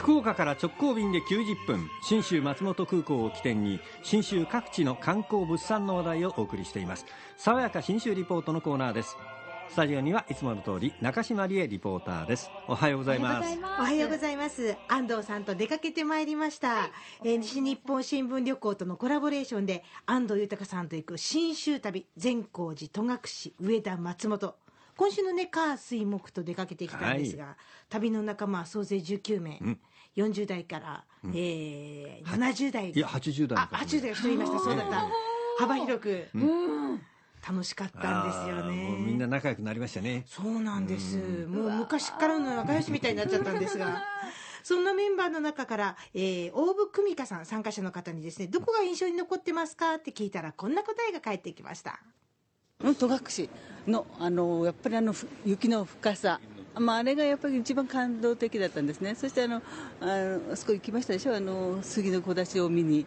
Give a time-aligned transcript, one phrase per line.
[0.00, 7.04] 福岡から直行便で90分信州松本空港を起点に信州各地の観光物産の話題をお送りしています。
[7.36, 9.18] 爽やか信州リポートのコーナーです。
[9.68, 12.50] スタジオにはいつもの通り中島理恵リポーターです。
[12.66, 13.58] おはようございます。
[13.62, 14.74] おはようございます。
[14.88, 16.88] 安藤さんと出かけてまいりました、
[17.22, 23.18] えー、西日本新聞旅行とのコラボレーションで安藤豊さんと行く信州旅善光寺戸隠
[23.60, 24.54] 上田松本。
[25.00, 27.54] 今週のね火水木と出かけてきたんですが、はい、
[27.88, 29.78] 旅の仲間総勢19名、うん、
[30.16, 32.90] 40代から、うん、えー、70代。
[32.90, 35.08] いや80代あ80代が一人いましたそうだった。
[35.58, 37.00] 幅広く、うん、
[37.46, 38.96] 楽しかったんですよね。
[38.98, 40.24] みんな仲良くなりましたね。
[40.26, 44.02] そうなんです、もう昔からの仲良しみたいになっちゃったんですが。
[44.62, 52.00] そんなメンバーの中から、えー、大部久美香さん参加者の方にですねどこが印象に残ってますかって聞いたらこんな答えが返ってきました。
[52.98, 53.48] 戸隠
[53.86, 55.14] のあのやっぱりあの
[55.44, 56.40] 雪の深さ
[56.78, 59.62] まあ、あれがやっぱり一番感動的だったんですね、そしてあのあ
[60.52, 63.06] あそこ行きましたでしょ、あの杉の小出しを見に、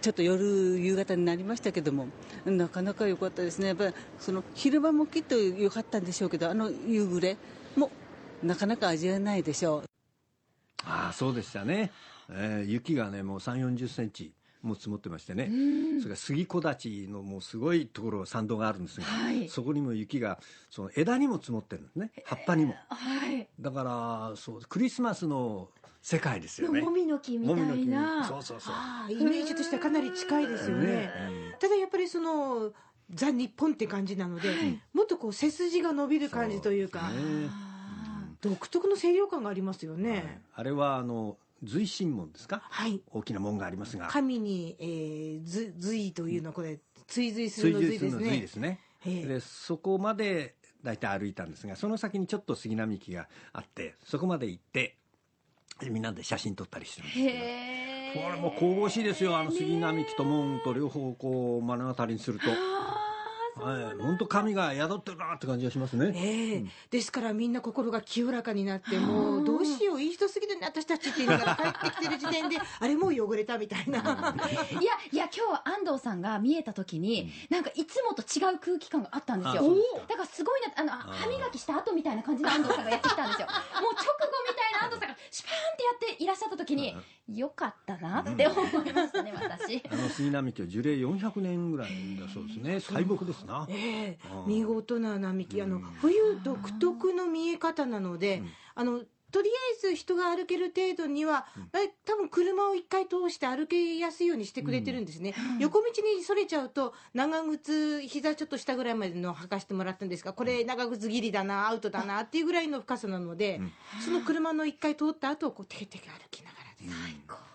[0.00, 2.06] ちょっと夜、夕方になりましたけども、
[2.46, 7.36] なかなか良かったですね、やっぱりその昼間もきっと良かったんでしょうけど、あの夕暮れ
[7.76, 7.90] も
[8.42, 9.84] なかなか味わえないでしょう。
[10.86, 11.92] あそうでしたね、
[12.30, 14.32] えー、雪がねもう3 4 0センチ。
[14.66, 15.50] も積もってましてね、
[15.98, 20.38] それから杉木立のもうすごいところ山道があるんですが、はい、そこにも雪が
[20.70, 22.10] その枝にも積もってるんですね。
[22.24, 25.68] 葉っぱにも、はい、だからそうクリスマスの
[26.02, 26.82] 世界ですよね。
[26.82, 28.24] もみの木みたいな。
[28.24, 29.12] そうそうそう。
[29.12, 31.10] イメージとしてはかなり近いですよね、ね
[31.60, 32.72] ただやっぱりその
[33.10, 37.10] ザ・日本って感じなので、はい、もっとこう背筋が伸びる感じというか
[38.40, 44.08] 独特の清涼感がありますよね、あれはあの随神門ですか、はい、大きな門がありますが。
[44.08, 48.10] 神に、えー、随というのはこれ追随するの随ですね。
[48.10, 48.80] 随ですね。
[49.04, 54.96] でそこまで大体歩いたんですがその先にちょっと杉並木があってそこまで行って
[55.82, 57.74] みんなで写真撮ったりしてるんですけど。
[58.14, 59.36] これも神々しいですよ。
[59.36, 62.44] あの杉並木と門と両方こう目の当たりにすると。
[63.56, 66.12] はい、本当神が宿ってるなって感じがしますね。
[66.14, 74.00] ええーうん、ですからみんな心が清らかになってもうどうしよういい人すぎるね私たちって言いながら帰ってきてる時点で あれもう汚れたみたいな。
[74.00, 79.62] いやいや今日安藤さんが見えた時になんかいつもと違う空気感があったんですよ。
[80.08, 83.46] だからすごいなあの歯磨きした後みたいな感じの安藤さんがやってきたんですよ。
[83.46, 84.63] もう直後みたい
[86.18, 86.94] いらっしゃった時に
[87.28, 89.82] よかったなって思いましたね、私。
[89.90, 92.80] あの杉並木は樹齢400年ぐらいだそうですね。
[92.92, 93.66] 大木ですな。
[93.70, 95.62] ええー、見事な並木。
[95.62, 98.42] あの、冬独特の見え方なので、
[98.74, 99.02] あの、
[99.34, 99.52] とりあ
[99.88, 101.68] えず人が歩ける程度には、うん、
[102.06, 105.86] 多分車を一回通して歩けやすいようにしてくれてるんですね、うん、横道
[106.16, 113.72] にそれちゃうと長靴膝ちょっと下ぐらいまでの履かしてもらったんですがこれ長靴ギリだなアウトだなっていうぐらいの深さなので、うん、
[114.04, 117.54] その車の一回通った後をこうテケテケ歩きながら最高。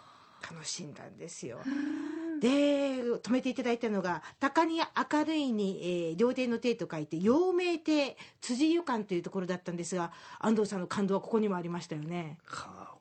[0.53, 1.59] 楽しんだんですよ。
[2.39, 12.37] で泊めていただいたのが高に明るいに、えー、料亭の亭と書いて陽明亭辻湯館というところだったんですが安藤さんの感動はここにもありましたよね。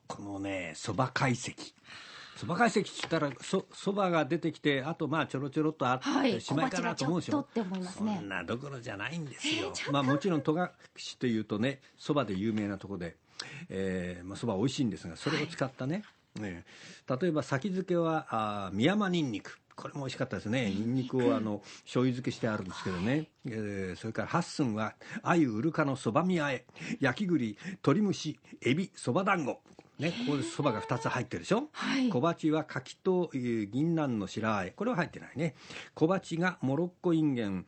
[0.07, 1.55] このねそば懐石。
[2.35, 10.69] そば懐石って言ったらそそばが出てきてあとまあちょろちょろっとあって、はい、しまいかなと思うんですよ、ね、そんなどころじゃないんですよ、まあもちろん戸隠
[11.19, 13.17] というとねそばで有名なところで
[13.69, 16.03] えー、まあそば美味しいんですがそれを使ったね、はい
[16.39, 16.65] ね、
[17.21, 20.69] 例えば先付けはあ三山にんにくこれも美味しかったですね。
[20.69, 20.95] にん。
[20.95, 26.65] にくをあの醤油漬けしてあるんですけどね、えー、それから八寸は鮎うるかのそばみあえ
[26.99, 29.61] 焼き栗鶏蒸しエビそば団子。
[29.99, 34.71] ね、ここでそばが2つ入ってるでしょ、はい、小鉢は柿と、えー、銀杏の白あえ。
[34.71, 35.55] これは入ってないね。
[35.93, 37.65] 小鉢がモロッコインゲン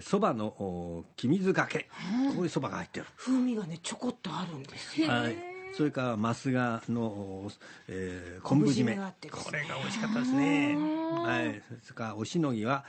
[0.00, 1.88] そば、の黄水がけ。
[2.36, 3.06] こういうそばが入ってる。
[3.16, 7.50] 風味がねちょこっとあるんですよ、はいそれから増賀の、
[7.88, 8.96] えー、昆布締め
[9.30, 10.76] これが美味しかったですね。
[10.76, 11.62] はい。
[11.82, 12.84] それからおしのぎは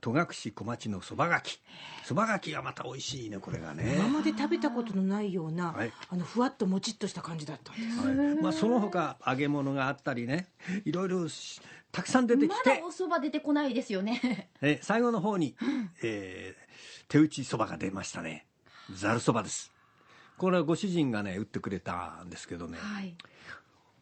[0.00, 1.60] 戸隠小町のそばがき
[2.04, 3.96] そばがきがまた美味しいねこれがね。
[3.96, 10.48] 今まで食べたことのないような、はい、あのふわっともちっとした感じだったんです、はい、まあその他揚げ物があったりね。
[10.84, 11.26] いろいろ
[11.90, 12.70] たくさん出てきて。
[12.70, 14.50] まだおそば出てこないですよね。
[14.60, 15.56] え最後の方に、
[16.02, 18.46] えー、手打ちそばが出ましたね。
[18.90, 19.71] ざるそばです
[20.42, 23.14] これはご主人がね売ってくれたんですけどね、はい、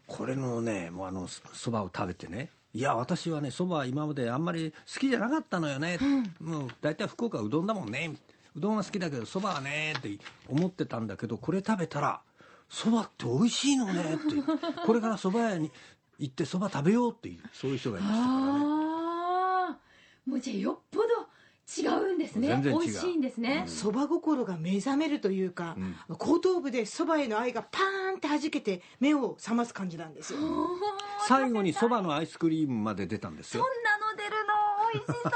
[0.06, 2.48] これのねもうあのそばを食べてね。
[2.72, 8.16] いや私はねそば今まであんまり好きじゃなかったのよね、うん、もう大体福岡はうどんだもんね。
[8.56, 10.16] うどんは好きだけどそばはねって
[10.48, 12.22] 思ってたんだけどこれ食べたら
[12.70, 14.24] そばって美味しいのねって
[14.86, 15.70] これからそば屋に
[16.18, 19.76] 行ってそば食べようっていうそういう人がいましたからね。
[20.24, 21.08] もうじゃあよっぽど
[21.78, 22.60] 違うんですね。
[22.62, 25.76] 美味しいんですね、そば心が目覚めるというか、
[26.08, 30.38] 後頭部でそばへの愛がパーンって弾けて目を覚ます感じなんですよ。
[31.28, 33.62] 最後にそばのアイスクリームまで出たんですよ。
[33.62, 34.54] そんなの出るの？
[34.92, 35.32] 美味しそう。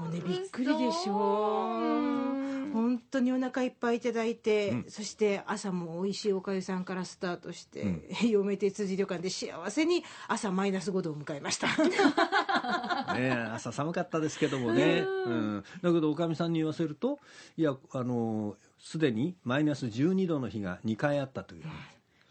[0.02, 11.68] もうねびっくりでしょう本当にお腹いっぱいいただいて、そして朝も美味しいおかゆさんからスタートして、嫁手辻旅館で幸せに朝マイナス5度を迎えました。
[13.14, 17.18] ねえ朝寒かったですけどもね、うん、だけどおかみさんに言わせると
[17.56, 21.64] いやあのすでにマイナス12度の日が2回あったという、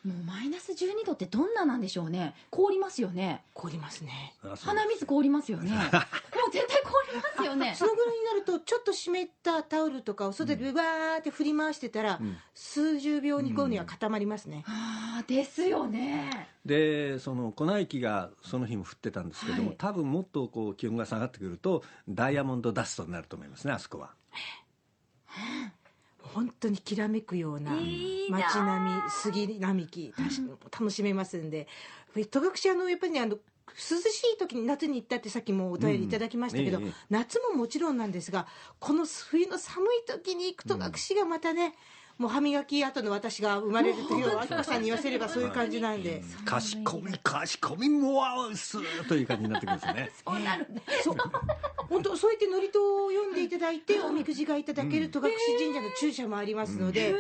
[0.06, 2.34] もうマイナス12度ってどんななんでしょうね。
[2.50, 3.44] 凍りますよね。
[3.54, 4.34] 凍りますね。
[4.62, 5.72] 鼻水凍りますよね。
[5.76, 5.82] もう
[6.52, 7.76] 絶対凍りますよね。
[7.76, 12.20] そのぐらいになるとちょっと湿ったタオルとかを外でわーって振り回してたら、
[12.54, 16.48] 数十秒後には固まりますね、ああですよね。
[16.66, 19.78] でその粉雪がその日も降ってたんですけども、はい。
[19.78, 24.12] 多分もっとこう気温が下がってくるとダイヤモンドダストになると思いますねあそこは
[26.34, 27.72] 本当にきらめくような
[28.30, 30.14] 街並み杉並木
[30.72, 31.68] 楽しめますんで。
[32.32, 33.38] 戸隠あのやっぱりねあの
[33.76, 36.86] 涼しい時に夏に行ったってさっきもお便りいただきましたけど、うん。
[36.86, 38.48] ええ夏ももちろんなんですが
[38.80, 41.76] この冬の寒い時に行く戸隠がまたね、
[42.18, 48.78] もう歯磨き後の私が生まれる時の明子さんに言わせればそういう感じなんで、かしこみかしこみもわうす
[49.08, 50.12] という感じになってきますね。
[50.26, 50.40] そう。
[50.40, 51.16] なるねそう
[51.90, 57.16] 本当そうやって祝詞を読んでいただいておみくじがいただける戸隠神社の注射もありますので、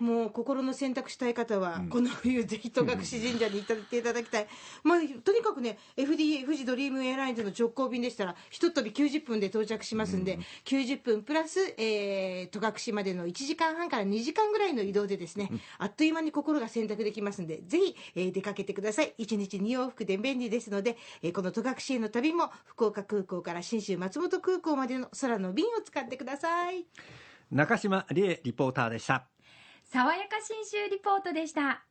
[0.00, 4.46] もう心の選択したい方は、この冬ぜひ戸隠神社に行っていただきたい、
[4.82, 19.14] まあ、とにかくね FDA 富士ドリームエアラインズの直行便でしたらひとっ飛び90分で到着しますんで、90分プラス、えー、戸隠までの1時間半から2時間ぐらいの移動でですね、あっという間に心が選択できますんでぜひ、えー出かけてください。
[19.18, 26.86] 1日2往復で便利ですので、えーこの戸隠への旅も福岡空港から信州松本空港までの空の便を使ってください。
[27.50, 29.26] 中島理恵リポーターでした
[29.94, 31.84] 爽やか新州リポートでした。